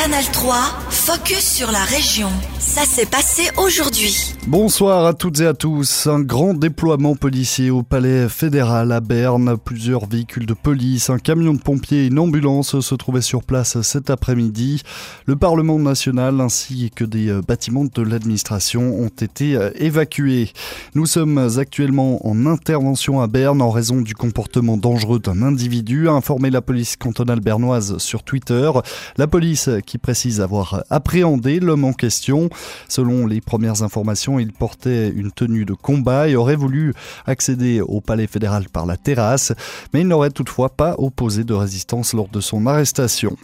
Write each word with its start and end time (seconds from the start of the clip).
Canal 0.00 0.24
3, 0.32 0.89
focus 1.10 1.56
sur 1.56 1.72
la 1.72 1.82
région. 1.82 2.28
Ça 2.60 2.82
s'est 2.82 3.06
passé 3.06 3.50
aujourd'hui. 3.56 4.34
Bonsoir 4.46 5.06
à 5.06 5.12
toutes 5.12 5.40
et 5.40 5.46
à 5.46 5.54
tous. 5.54 6.06
Un 6.06 6.20
grand 6.20 6.54
déploiement 6.54 7.16
policier 7.16 7.70
au 7.70 7.82
palais 7.82 8.28
fédéral 8.28 8.92
à 8.92 9.00
Berne. 9.00 9.56
Plusieurs 9.56 10.06
véhicules 10.06 10.46
de 10.46 10.54
police, 10.54 11.10
un 11.10 11.18
camion 11.18 11.52
de 11.52 11.58
pompiers 11.58 12.04
et 12.04 12.06
une 12.06 12.18
ambulance 12.20 12.78
se 12.78 12.94
trouvaient 12.94 13.22
sur 13.22 13.42
place 13.42 13.80
cet 13.80 14.08
après-midi. 14.08 14.82
Le 15.26 15.34
Parlement 15.34 15.80
national 15.80 16.40
ainsi 16.40 16.92
que 16.94 17.04
des 17.04 17.28
euh, 17.28 17.40
bâtiments 17.40 17.86
de 17.86 18.02
l'administration 18.02 19.00
ont 19.00 19.08
été 19.08 19.56
euh, 19.56 19.70
évacués. 19.74 20.52
Nous 20.94 21.06
sommes 21.06 21.38
actuellement 21.58 22.24
en 22.24 22.46
intervention 22.46 23.20
à 23.20 23.26
Berne 23.26 23.62
en 23.62 23.70
raison 23.70 24.00
du 24.00 24.14
comportement 24.14 24.76
dangereux 24.76 25.18
d'un 25.18 25.42
individu, 25.42 26.08
a 26.08 26.12
informé 26.12 26.50
la 26.50 26.62
police 26.62 26.96
cantonale 26.96 27.40
bernoise 27.40 27.98
sur 27.98 28.22
Twitter. 28.22 28.70
La 29.16 29.26
police 29.26 29.70
qui 29.86 29.98
précise 29.98 30.40
avoir 30.40 30.84
appréhendé 31.00 31.60
l'homme 31.60 31.86
en 31.86 31.94
question. 31.94 32.50
Selon 32.86 33.26
les 33.26 33.40
premières 33.40 33.82
informations, 33.82 34.38
il 34.38 34.52
portait 34.52 35.08
une 35.08 35.32
tenue 35.32 35.64
de 35.64 35.72
combat 35.72 36.28
et 36.28 36.36
aurait 36.36 36.56
voulu 36.56 36.92
accéder 37.26 37.80
au 37.80 38.02
palais 38.02 38.26
fédéral 38.26 38.68
par 38.68 38.84
la 38.84 38.98
terrasse, 38.98 39.54
mais 39.94 40.02
il 40.02 40.08
n'aurait 40.08 40.30
toutefois 40.30 40.68
pas 40.68 40.94
opposé 40.98 41.42
de 41.42 41.54
résistance 41.54 42.12
lors 42.12 42.28
de 42.28 42.40
son 42.40 42.66
arrestation. 42.66 43.34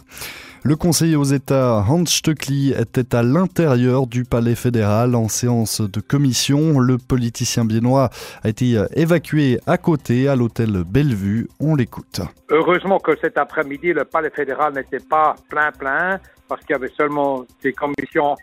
Le 0.63 0.75
conseiller 0.75 1.15
aux 1.15 1.23
États 1.23 1.85
Hans 1.87 2.05
Stöckli 2.05 2.73
était 2.73 3.15
à 3.15 3.23
l'intérieur 3.23 4.07
du 4.07 4.23
palais 4.23 4.55
fédéral 4.55 5.15
en 5.15 5.29
séance 5.29 5.81
de 5.81 5.99
commission. 6.01 6.79
Le 6.79 6.97
politicien 6.97 7.63
biennois 7.63 8.09
a 8.43 8.49
été 8.49 8.83
évacué 8.95 9.59
à 9.65 9.77
côté 9.77 10.27
à 10.27 10.35
l'hôtel 10.35 10.83
Bellevue. 10.85 11.47
On 11.59 11.75
l'écoute. 11.75 12.21
Heureusement 12.49 12.99
que 12.99 13.17
cet 13.21 13.37
après-midi, 13.37 13.93
le 13.93 14.03
palais 14.05 14.29
fédéral 14.29 14.73
n'était 14.73 14.99
pas 14.99 15.35
plein 15.49 15.71
plein 15.71 16.19
parce 16.47 16.61
qu'il 16.61 16.71
y 16.71 16.75
avait 16.75 16.93
seulement 16.97 17.45
des 17.61 17.73
commissions 17.73 18.35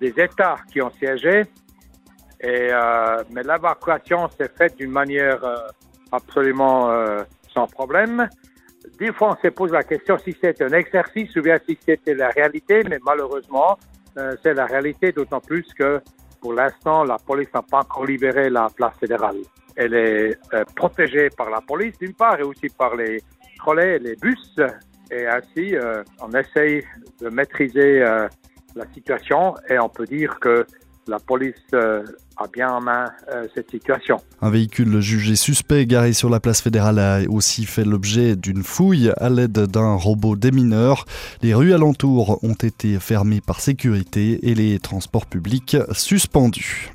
des 0.00 0.14
États 0.16 0.56
qui 0.72 0.82
ont 0.82 0.90
siégé. 0.98 1.44
Euh, 2.44 3.24
mais 3.30 3.42
l'évacuation 3.42 4.28
s'est 4.28 4.50
faite 4.56 4.76
d'une 4.76 4.90
manière 4.90 5.42
euh, 5.44 5.56
absolument 6.12 6.90
euh, 6.90 7.22
sans 7.52 7.66
problème. 7.66 8.28
Des 8.98 9.12
fois, 9.12 9.36
on 9.36 9.42
se 9.42 9.48
pose 9.48 9.72
la 9.72 9.82
question 9.82 10.16
si 10.18 10.36
c'est 10.40 10.60
un 10.62 10.72
exercice 10.72 11.34
ou 11.36 11.42
bien 11.42 11.58
si 11.68 11.76
c'était 11.84 12.14
la 12.14 12.28
réalité, 12.28 12.82
mais 12.88 12.98
malheureusement, 13.04 13.76
euh, 14.18 14.36
c'est 14.42 14.54
la 14.54 14.66
réalité, 14.66 15.10
d'autant 15.10 15.40
plus 15.40 15.66
que 15.74 16.00
pour 16.40 16.52
l'instant, 16.52 17.04
la 17.04 17.16
police 17.18 17.48
n'a 17.52 17.62
pas 17.62 17.78
encore 17.80 18.04
libéré 18.04 18.50
la 18.50 18.68
place 18.74 18.96
fédérale. 18.98 19.38
Elle 19.74 19.94
est 19.94 20.38
euh, 20.52 20.64
protégée 20.76 21.28
par 21.36 21.50
la 21.50 21.60
police, 21.60 21.98
d'une 21.98 22.14
part, 22.14 22.38
et 22.38 22.44
aussi 22.44 22.68
par 22.68 22.94
les 22.94 23.20
trolleys 23.58 23.96
et 23.96 23.98
les 23.98 24.16
bus. 24.16 24.60
Et 25.10 25.26
ainsi, 25.26 25.74
euh, 25.74 26.04
on 26.22 26.30
essaye 26.30 26.84
de 27.20 27.28
maîtriser 27.30 28.00
la 28.00 28.86
situation 28.92 29.54
et 29.68 29.78
on 29.78 29.88
peut 29.88 30.06
dire 30.06 30.38
que 30.40 30.66
la 31.06 31.18
police 31.18 31.54
euh, 31.74 32.02
a 32.36 32.46
bien 32.46 32.70
en 32.70 32.80
main 32.80 33.10
euh, 33.32 33.46
cette 33.54 33.70
situation. 33.70 34.18
Un 34.40 34.50
véhicule 34.50 35.00
jugé 35.00 35.36
suspect 35.36 35.86
garé 35.86 36.12
sur 36.12 36.30
la 36.30 36.40
place 36.40 36.60
fédérale 36.60 36.98
a 36.98 37.20
aussi 37.28 37.64
fait 37.64 37.84
l'objet 37.84 38.36
d'une 38.36 38.62
fouille 38.62 39.12
à 39.18 39.28
l'aide 39.28 39.52
d'un 39.52 39.94
robot 39.94 40.36
démineur. 40.36 41.04
Les 41.42 41.54
rues 41.54 41.74
alentours 41.74 42.42
ont 42.42 42.54
été 42.54 42.98
fermées 42.98 43.40
par 43.40 43.60
sécurité 43.60 44.48
et 44.48 44.54
les 44.54 44.78
transports 44.78 45.26
publics 45.26 45.76
suspendus. 45.92 46.93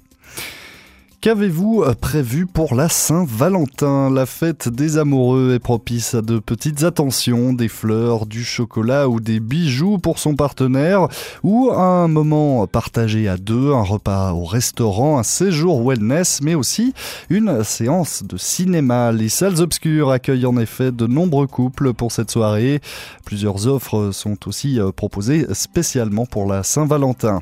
Qu'avez-vous 1.21 1.83
euh, 1.83 1.95
prévu 1.95 2.45
pour 2.45 2.75
la 2.75 2.87
Saint-Valentin? 2.87 4.09
La 4.09 4.25
fête 4.25 4.69
des 4.69 4.97
amoureux 4.97 5.51
est 5.53 5.59
propice 5.59 6.15
à 6.15 6.21
de 6.21 6.39
petites 6.39 6.83
attentions, 6.83 7.51
des 7.51 7.67
fleurs, 7.67 8.25
du 8.25 8.45
chocolat 8.45 9.09
ou 9.09 9.19
des 9.19 9.41
bijoux 9.41 9.97
pour 9.97 10.17
son 10.17 10.37
partenaire, 10.37 11.09
ou 11.43 11.71
un 11.73 12.07
moment 12.07 12.65
partagé 12.67 13.27
à 13.27 13.35
deux, 13.35 13.73
un 13.73 13.83
repas 13.83 14.31
au 14.31 14.45
restaurant, 14.45 15.19
un 15.19 15.23
séjour 15.23 15.85
wellness, 15.85 16.39
mais 16.41 16.55
aussi 16.55 16.93
une 17.29 17.65
séance 17.65 18.23
de 18.23 18.37
cinéma. 18.37 19.11
Les 19.11 19.27
salles 19.27 19.59
obscures 19.59 20.11
accueillent 20.11 20.45
en 20.45 20.57
effet 20.57 20.93
de 20.93 21.05
nombreux 21.05 21.47
couples 21.47 21.93
pour 21.93 22.13
cette 22.13 22.31
soirée. 22.31 22.79
Plusieurs 23.25 23.67
offres 23.67 24.11
sont 24.13 24.47
aussi 24.47 24.79
euh, 24.79 24.93
proposées 24.93 25.45
spécialement 25.53 26.25
pour 26.25 26.45
la 26.45 26.63
Saint-Valentin. 26.63 27.41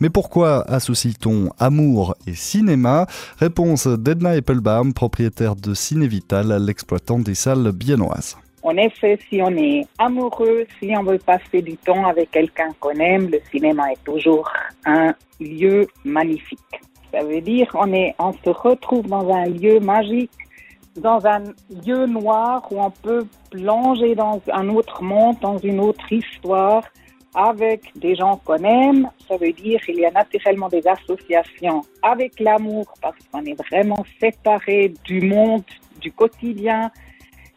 Mais 0.00 0.08
pourquoi 0.08 0.62
associe-t-on 0.62 1.50
amour 1.58 2.16
et 2.26 2.34
cinéma? 2.34 3.06
Réponse 3.38 3.86
d'Edna 3.86 4.36
Eppelbaum, 4.36 4.92
propriétaire 4.92 5.56
de 5.56 5.74
Ciné 5.74 6.06
Vital, 6.06 6.64
l'exploitant 6.64 7.18
des 7.18 7.34
salles 7.34 7.72
biennoises. 7.72 8.36
En 8.62 8.76
effet, 8.76 9.18
si 9.28 9.40
on 9.40 9.56
est 9.56 9.86
amoureux, 9.98 10.66
si 10.78 10.92
on 10.96 11.02
veut 11.02 11.18
passer 11.18 11.62
du 11.62 11.76
temps 11.76 12.06
avec 12.06 12.30
quelqu'un 12.32 12.70
qu'on 12.80 12.98
aime, 12.98 13.30
le 13.30 13.40
cinéma 13.50 13.92
est 13.92 14.04
toujours 14.04 14.50
un 14.84 15.14
lieu 15.40 15.86
magnifique. 16.04 16.58
Ça 17.12 17.22
veut 17.22 17.40
dire 17.40 17.68
on 17.74 17.92
est, 17.92 18.14
on 18.18 18.32
se 18.32 18.50
retrouve 18.50 19.06
dans 19.06 19.32
un 19.32 19.46
lieu 19.46 19.80
magique, 19.80 20.30
dans 20.96 21.24
un 21.24 21.44
lieu 21.86 22.06
noir 22.06 22.66
où 22.70 22.82
on 22.82 22.90
peut 22.90 23.24
plonger 23.50 24.14
dans 24.14 24.40
un 24.52 24.68
autre 24.68 25.02
monde, 25.02 25.36
dans 25.40 25.58
une 25.58 25.80
autre 25.80 26.12
histoire 26.12 26.82
avec 27.38 27.92
des 27.94 28.16
gens 28.16 28.40
qu'on 28.44 28.56
aime, 28.56 29.08
ça 29.28 29.36
veut 29.36 29.52
dire 29.52 29.80
qu'il 29.82 29.94
y 29.94 30.04
a 30.04 30.10
naturellement 30.10 30.68
des 30.68 30.82
associations 30.84 31.82
avec 32.02 32.40
l'amour 32.40 32.92
parce 33.00 33.16
qu'on 33.30 33.44
est 33.44 33.56
vraiment 33.70 34.04
séparés 34.20 34.92
du 35.04 35.20
monde, 35.20 35.62
du 36.00 36.10
quotidien. 36.10 36.90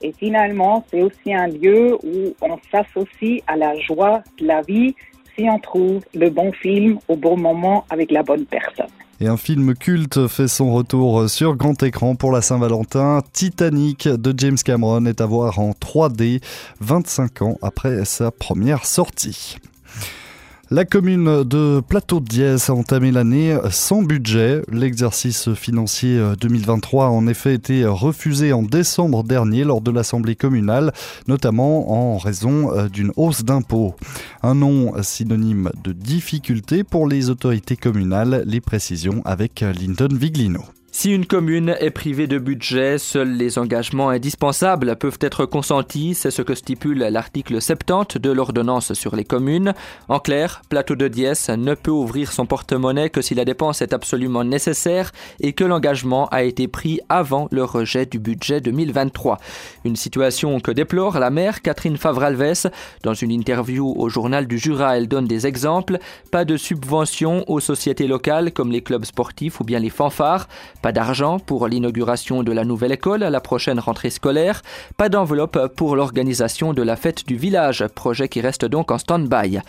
Et 0.04 0.12
finalement, 0.12 0.86
c'est 0.92 1.02
aussi 1.02 1.34
un 1.34 1.48
lieu 1.48 1.98
où 2.04 2.36
on 2.42 2.58
s'associe 2.72 3.42
à 3.48 3.56
la 3.56 3.76
joie 3.80 4.22
de 4.40 4.46
la 4.46 4.62
vie 4.62 4.94
si 5.36 5.50
on 5.50 5.58
trouve 5.58 6.04
le 6.14 6.30
bon 6.30 6.52
film 6.52 7.00
au 7.08 7.16
bon 7.16 7.36
moment 7.36 7.86
avec 7.90 8.12
la 8.12 8.22
bonne 8.22 8.46
personne. 8.46 8.92
Et 9.20 9.28
un 9.28 9.38
film 9.38 9.74
culte 9.76 10.28
fait 10.28 10.48
son 10.48 10.74
retour 10.74 11.28
sur 11.28 11.56
grand 11.56 11.82
écran 11.82 12.16
pour 12.16 12.32
la 12.32 12.42
Saint-Valentin. 12.42 13.22
Titanic 13.34 14.08
de 14.08 14.34
James 14.38 14.58
Cameron 14.64 15.06
est 15.06 15.22
à 15.22 15.26
voir 15.26 15.60
en 15.60 15.72
3D 15.72 16.42
25 16.80 17.42
ans 17.42 17.58
après 17.62 18.06
sa 18.06 18.32
première 18.32 18.86
sortie. 18.86 19.58
La 20.74 20.86
commune 20.86 21.44
de 21.44 21.82
Plateau 21.86 22.22
de 22.22 22.30
Diès 22.30 22.70
a 22.70 22.74
entamé 22.74 23.12
l'année 23.12 23.58
sans 23.72 24.04
budget. 24.04 24.62
L'exercice 24.72 25.54
financier 25.54 26.18
2023 26.40 27.08
a 27.08 27.10
en 27.10 27.28
effet 27.28 27.54
été 27.54 27.86
refusé 27.86 28.54
en 28.54 28.64
décembre 28.64 29.26
dernier 29.26 29.66
lors 29.66 29.82
de 29.82 29.92
l'Assemblée 29.92 30.38
communale, 30.38 30.94
notamment 31.28 31.92
en 31.92 32.18
raison 32.18 32.72
euh, 32.74 32.88
d'une 32.88 33.12
hausse 33.18 33.44
d'impôts. 33.44 33.96
Un 34.44 34.56
nom 34.56 34.94
synonyme 35.04 35.72
de 35.84 35.92
difficulté 35.92 36.86
pour 36.86 37.06
les 37.06 37.30
autorités 37.30 37.76
communales. 37.76 38.44
Les 38.46 38.62
précisions 38.62 39.22
avec 39.26 39.60
Lyndon 39.60 40.16
Viglino. 40.16 40.64
Si 41.02 41.12
une 41.12 41.26
commune 41.26 41.76
est 41.80 41.90
privée 41.90 42.28
de 42.28 42.38
budget, 42.38 43.00
seuls 43.00 43.32
les 43.32 43.58
engagements 43.58 44.10
indispensables 44.10 44.96
peuvent 44.98 45.18
être 45.22 45.48
consentis, 45.48 46.14
c'est 46.14 46.30
ce 46.30 46.44
que 46.44 46.54
stipule 46.54 47.00
l'article 47.00 47.60
70 47.60 48.20
de 48.20 48.30
l'ordonnance 48.30 48.94
sur 48.94 49.16
les 49.16 49.24
communes. 49.24 49.74
En 50.10 50.20
clair, 50.20 50.62
Plateau 50.70 50.96
de 50.96 51.08
Diès 51.08 51.50
ne 51.50 51.74
peut 51.74 51.90
ouvrir 51.90 52.32
son 52.32 52.46
porte-monnaie 52.46 53.10
que 53.10 53.24
si 53.24 53.34
la 53.34 53.46
dépense 53.46 53.82
est 53.82 53.94
absolument 53.94 54.44
nécessaire 54.44 55.12
et 55.40 55.54
que 55.54 55.64
l'engagement 55.64 56.28
a 56.28 56.44
été 56.44 56.68
pris 56.68 57.00
avant 57.10 57.48
le 57.50 57.64
rejet 57.64 58.06
du 58.06 58.20
budget 58.20 58.62
2023. 58.62 59.40
Une 59.86 59.96
situation 59.96 60.60
que 60.60 60.70
déplore 60.70 61.18
la 61.18 61.32
maire 61.32 61.64
Catherine 61.64 61.98
Favralves. 61.98 62.70
Dans 63.02 63.16
une 63.16 63.32
interview 63.32 63.92
au 63.98 64.08
journal 64.08 64.46
du 64.46 64.60
Jura, 64.60 64.98
elle 64.98 65.08
donne 65.08 65.26
des 65.26 65.48
exemples. 65.48 65.98
Pas 66.30 66.46
de 66.46 66.58
subventions 66.58 67.44
aux 67.50 67.60
sociétés 67.60 68.06
locales 68.06 68.52
comme 68.52 68.72
les 68.72 68.84
clubs 68.84 69.06
sportifs 69.06 69.62
ou 69.62 69.64
bien 69.64 69.80
les 69.80 69.90
fanfares. 69.90 70.48
D'argent 70.92 71.40
pour 71.40 71.68
l'inauguration 71.68 72.44
de 72.44 72.52
la 72.52 72.66
nouvelle 72.66 72.92
école 72.92 73.24
à 73.24 73.30
la 73.30 73.42
prochaine 73.42 73.80
rentrée 73.80 74.10
scolaire. 74.10 74.62
Pas 74.98 75.10
d'enveloppe 75.10 75.76
pour 75.76 75.96
l'organisation 75.96 76.74
de 76.74 76.82
la 76.82 76.96
fête 76.96 77.28
du 77.28 77.36
village, 77.36 77.86
projet 77.88 78.28
qui 78.28 78.42
reste 78.42 78.66
donc 78.66 78.92
en 78.92 78.98
stand-by 78.98 79.62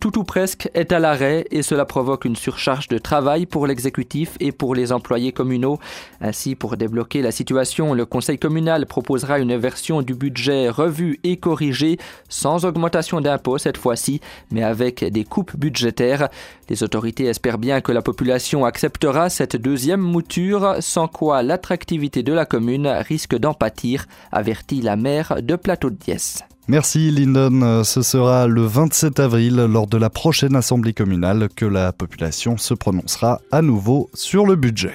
tout 0.00 0.18
ou 0.18 0.24
presque 0.24 0.70
est 0.74 0.92
à 0.92 0.98
l'arrêt 0.98 1.44
et 1.50 1.62
cela 1.62 1.84
provoque 1.84 2.24
une 2.24 2.36
surcharge 2.36 2.88
de 2.88 2.98
travail 2.98 3.46
pour 3.46 3.66
l'exécutif 3.66 4.36
et 4.40 4.52
pour 4.52 4.74
les 4.74 4.92
employés 4.92 5.32
communaux. 5.32 5.78
Ainsi, 6.20 6.54
pour 6.54 6.76
débloquer 6.76 7.22
la 7.22 7.32
situation, 7.32 7.94
le 7.94 8.06
Conseil 8.06 8.38
communal 8.38 8.86
proposera 8.86 9.38
une 9.38 9.56
version 9.56 10.02
du 10.02 10.14
budget 10.14 10.68
revue 10.68 11.18
et 11.24 11.36
corrigée, 11.36 11.98
sans 12.28 12.64
augmentation 12.64 13.20
d'impôts 13.20 13.58
cette 13.58 13.76
fois-ci, 13.76 14.20
mais 14.50 14.62
avec 14.62 15.04
des 15.04 15.24
coupes 15.24 15.56
budgétaires. 15.56 16.28
Les 16.68 16.82
autorités 16.82 17.24
espèrent 17.24 17.58
bien 17.58 17.80
que 17.80 17.92
la 17.92 18.02
population 18.02 18.64
acceptera 18.64 19.30
cette 19.30 19.56
deuxième 19.56 20.00
mouture, 20.00 20.76
sans 20.80 21.08
quoi 21.08 21.42
l'attractivité 21.42 22.22
de 22.22 22.32
la 22.32 22.46
commune 22.46 22.86
risque 22.86 23.36
d'en 23.36 23.54
pâtir, 23.54 24.06
avertit 24.32 24.80
la 24.80 24.96
maire 24.96 25.36
de 25.42 25.56
Plateau 25.56 25.90
de 25.90 25.96
Diès. 25.96 26.44
Merci 26.70 27.10
Lyndon. 27.10 27.82
Ce 27.82 28.02
sera 28.02 28.46
le 28.46 28.60
27 28.60 29.20
avril 29.20 29.56
lors 29.56 29.86
de 29.86 29.96
la 29.96 30.10
prochaine 30.10 30.54
assemblée 30.54 30.92
communale 30.92 31.48
que 31.56 31.64
la 31.64 31.94
population 31.94 32.58
se 32.58 32.74
prononcera 32.74 33.40
à 33.50 33.62
nouveau 33.62 34.10
sur 34.12 34.44
le 34.44 34.54
budget. 34.54 34.92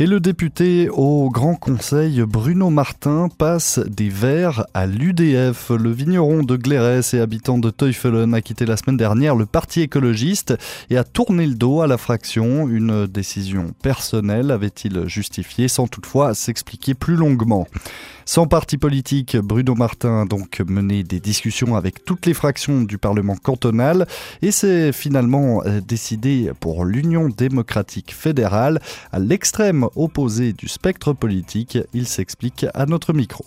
Et 0.00 0.06
le 0.06 0.20
député 0.20 0.88
au 0.88 1.28
Grand 1.28 1.56
Conseil 1.56 2.22
Bruno 2.22 2.70
Martin 2.70 3.28
passe 3.36 3.78
des 3.80 4.08
Verts 4.08 4.64
à 4.72 4.86
l'UDF. 4.86 5.70
Le 5.70 5.90
vigneron 5.90 6.44
de 6.44 6.56
Glérès 6.56 7.12
et 7.12 7.20
habitant 7.20 7.58
de 7.58 7.68
Teufelen 7.68 8.32
a 8.32 8.40
quitté 8.40 8.64
la 8.64 8.76
semaine 8.76 8.96
dernière 8.96 9.34
le 9.34 9.44
parti 9.44 9.82
écologiste 9.82 10.56
et 10.88 10.96
a 10.96 11.04
tourné 11.04 11.46
le 11.46 11.56
dos 11.56 11.82
à 11.82 11.88
la 11.88 11.98
fraction. 11.98 12.68
Une 12.68 13.06
décision 13.06 13.74
personnelle 13.82 14.50
avait-il 14.50 15.08
justifié 15.08 15.68
sans 15.68 15.88
toutefois 15.88 16.32
s'expliquer 16.32 16.94
plus 16.94 17.16
longuement. 17.16 17.66
Sans 18.28 18.46
parti 18.46 18.76
politique, 18.76 19.38
Bruno 19.38 19.74
Martin 19.74 20.20
a 20.20 20.24
donc 20.26 20.60
mené 20.60 21.02
des 21.02 21.18
discussions 21.18 21.76
avec 21.76 22.04
toutes 22.04 22.26
les 22.26 22.34
fractions 22.34 22.82
du 22.82 22.98
Parlement 22.98 23.36
cantonal 23.36 24.06
et 24.42 24.50
s'est 24.50 24.92
finalement 24.92 25.62
euh, 25.64 25.80
décidé 25.80 26.52
pour 26.60 26.84
l'Union 26.84 27.30
démocratique 27.30 28.14
fédérale 28.14 28.82
à 29.12 29.18
l'extrême 29.18 29.86
opposé 29.96 30.52
du 30.52 30.68
spectre 30.68 31.14
politique. 31.14 31.78
Il 31.94 32.06
s'explique 32.06 32.66
à 32.74 32.84
notre 32.84 33.14
micro. 33.14 33.46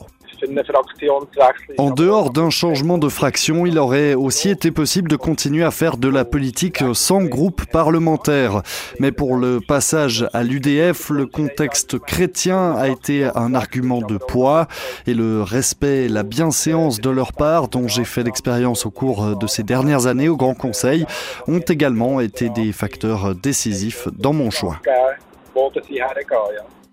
En 1.77 1.91
dehors 1.91 2.31
d'un 2.31 2.49
changement 2.49 2.97
de 2.97 3.09
fraction, 3.09 3.65
il 3.65 3.77
aurait 3.77 4.13
aussi 4.13 4.49
été 4.49 4.71
possible 4.71 5.09
de 5.09 5.15
continuer 5.15 5.63
à 5.63 5.71
faire 5.71 5.97
de 5.97 6.07
la 6.07 6.25
politique 6.25 6.83
sans 6.93 7.23
groupe 7.23 7.65
parlementaire. 7.65 8.61
Mais 8.99 9.11
pour 9.11 9.35
le 9.35 9.59
passage 9.59 10.27
à 10.33 10.43
l'UDF, 10.43 11.09
le 11.09 11.25
contexte 11.25 11.99
chrétien 11.99 12.73
a 12.75 12.87
été 12.87 13.29
un 13.35 13.53
argument 13.53 14.01
de 14.01 14.17
poids 14.17 14.67
et 15.07 15.13
le 15.13 15.43
respect 15.43 16.05
et 16.05 16.09
la 16.09 16.23
bienséance 16.23 16.99
de 16.99 17.09
leur 17.09 17.33
part, 17.33 17.67
dont 17.67 17.87
j'ai 17.87 18.05
fait 18.05 18.23
l'expérience 18.23 18.85
au 18.85 18.91
cours 18.91 19.35
de 19.35 19.47
ces 19.47 19.63
dernières 19.63 20.07
années 20.07 20.29
au 20.29 20.37
Grand 20.37 20.55
Conseil, 20.55 21.05
ont 21.47 21.59
également 21.59 22.19
été 22.19 22.49
des 22.49 22.71
facteurs 22.71 23.35
décisifs 23.35 24.07
dans 24.17 24.33
mon 24.33 24.49
choix. 24.49 24.77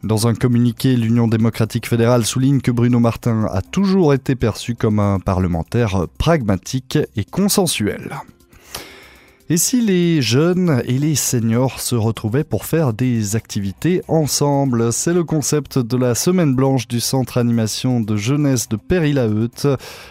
Dans 0.05 0.29
un 0.29 0.35
communiqué, 0.35 0.97
l'Union 0.97 1.27
démocratique 1.27 1.89
fédérale 1.89 2.25
souligne 2.25 2.61
que 2.61 2.71
Bruno 2.71 3.01
Martin 3.01 3.47
a 3.53 3.63
toujours 3.63 4.15
été 4.15 4.37
perçu 4.37 4.77
comme 4.77 5.01
un 5.01 5.19
parlementaire 5.19 6.07
pragmatique 6.19 6.99
et 7.17 7.25
consensuel. 7.25 8.15
Et 9.51 9.57
si 9.57 9.81
les 9.81 10.21
jeunes 10.21 10.83
et 10.85 10.99
les 10.99 11.15
seniors 11.15 11.81
se 11.81 11.95
retrouvaient 11.95 12.45
pour 12.45 12.67
faire 12.67 12.93
des 12.93 13.35
activités 13.35 14.03
ensemble? 14.07 14.93
C'est 14.93 15.15
le 15.15 15.25
concept 15.25 15.79
de 15.79 15.97
la 15.97 16.15
semaine 16.15 16.55
blanche 16.55 16.87
du 16.87 17.01
centre 17.01 17.39
animation 17.39 18.03
de 18.03 18.15
jeunesse 18.15 18.69
de 18.69 18.77
Péry-la-Heute, 18.77 19.69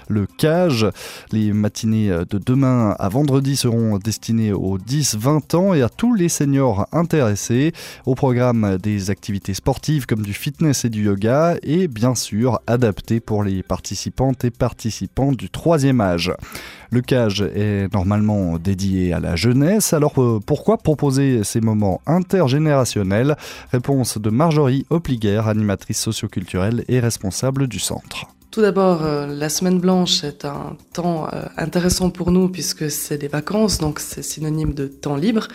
le 0.07 0.25
CAGE. 0.25 0.88
Les 1.31 1.54
matinées 1.54 2.10
de 2.28 2.39
demain 2.44 2.95
à 2.98 3.10
vendredi 3.10 3.56
seront 3.56 4.00
destinées 4.00 4.54
aux 4.54 4.80
10-20 4.80 5.56
ans 5.56 5.74
et 5.75 5.84
à 5.84 5.89
tous 5.89 6.16
les 6.16 6.30
seniors 6.30 6.88
intéressés. 6.92 7.74
Au 8.07 8.16
programme 8.16 8.80
des 8.81 9.12
activités 9.12 9.54
sportives 9.54 10.07
comme 10.07 10.24
du 10.24 10.34
fitness 10.34 10.84
et 10.84 10.89
du 10.89 11.06
yoga 11.06 11.57
et 11.62 11.88
bien 11.88 12.16
sûr 12.16 12.60
adapté 12.66 13.19
pour 13.19 13.44
les 13.44 13.62
participantes 13.62 14.45
et 14.45 14.50
participants 14.50 15.31
du 15.31 15.51
troisième 15.51 16.01
âge. 16.01 16.34
Le 16.89 17.01
CAGE 17.01 17.42
est 17.54 17.94
normalement 17.94 18.57
dédié 18.57 19.12
à 19.13 19.19
la 19.19 19.26
jeunesse, 19.35 19.94
alors 19.94 20.21
euh, 20.21 20.39
pourquoi 20.45 20.77
proposer 20.77 21.44
ces 21.44 21.62
moments 21.62 22.01
intergénérationnels? 22.06 23.35
Réponse 23.71 24.18
de 24.18 24.29
Marjorie 24.29 24.85
Opliger, 24.89 25.41
animatrice 25.45 26.00
socioculturelle 26.00 26.83
et 26.88 27.00
responsable 27.00 27.68
du 27.68 27.79
centre. 27.79 28.25
Tout 28.51 28.62
d'abord, 28.62 29.03
euh, 29.03 29.27
la 29.27 29.50
semaine 29.50 29.79
blanche 29.79 30.24
est 30.24 30.45
un 30.45 30.77
temps 30.94 31.27
euh, 31.33 31.44
intéressant 31.57 32.09
pour 32.09 32.31
nous 32.31 32.50
puisque 32.50 32.89
c'est 32.89 33.18
des 33.18 33.27
vacances, 33.27 33.77
donc 33.77 34.00
c'est 34.00 34.24
synonyme 34.24 34.74
de 34.74 34.88
temps 34.88 35.15
libre. 35.15 35.47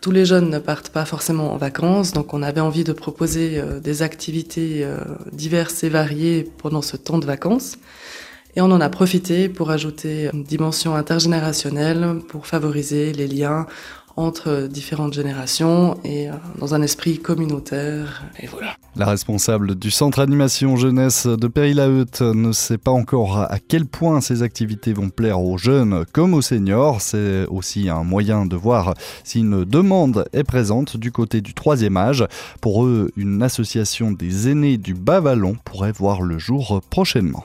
Tous 0.00 0.12
les 0.12 0.24
jeunes 0.24 0.48
ne 0.48 0.58
partent 0.58 0.90
pas 0.90 1.04
forcément 1.04 1.52
en 1.52 1.56
vacances, 1.56 2.12
donc 2.12 2.32
on 2.32 2.42
avait 2.42 2.60
envie 2.60 2.84
de 2.84 2.92
proposer 2.92 3.60
des 3.82 4.02
activités 4.02 4.86
diverses 5.32 5.82
et 5.82 5.88
variées 5.88 6.48
pendant 6.58 6.82
ce 6.82 6.96
temps 6.96 7.18
de 7.18 7.26
vacances. 7.26 7.78
Et 8.58 8.60
on 8.60 8.72
en 8.72 8.80
a 8.80 8.88
profité 8.88 9.48
pour 9.48 9.70
ajouter 9.70 10.30
une 10.34 10.42
dimension 10.42 10.96
intergénérationnelle 10.96 12.16
pour 12.28 12.48
favoriser 12.48 13.12
les 13.12 13.28
liens 13.28 13.68
entre 14.16 14.66
différentes 14.68 15.12
générations 15.12 15.96
et 16.02 16.28
euh, 16.28 16.32
dans 16.58 16.74
un 16.74 16.82
esprit 16.82 17.20
communautaire. 17.20 18.24
Et 18.40 18.48
voilà. 18.48 18.74
La 18.96 19.06
responsable 19.06 19.76
du 19.76 19.92
centre 19.92 20.18
animation 20.18 20.74
jeunesse 20.74 21.28
de 21.28 21.46
Péry-la-Heute 21.46 22.22
ne 22.22 22.50
sait 22.50 22.78
pas 22.78 22.90
encore 22.90 23.38
à 23.38 23.60
quel 23.60 23.86
point 23.86 24.20
ces 24.20 24.42
activités 24.42 24.92
vont 24.92 25.10
plaire 25.10 25.40
aux 25.40 25.56
jeunes 25.56 26.04
comme 26.12 26.34
aux 26.34 26.42
seniors. 26.42 27.00
C'est 27.00 27.46
aussi 27.46 27.88
un 27.88 28.02
moyen 28.02 28.44
de 28.44 28.56
voir 28.56 28.94
si 29.22 29.38
une 29.38 29.64
demande 29.64 30.24
est 30.32 30.42
présente 30.42 30.96
du 30.96 31.12
côté 31.12 31.42
du 31.42 31.54
troisième 31.54 31.96
âge. 31.96 32.26
Pour 32.60 32.84
eux, 32.84 33.12
une 33.16 33.40
association 33.40 34.10
des 34.10 34.48
aînés 34.48 34.78
du 34.78 34.94
Bas-Vallon 34.94 35.56
pourrait 35.64 35.92
voir 35.92 36.22
le 36.22 36.40
jour 36.40 36.82
prochainement. 36.90 37.44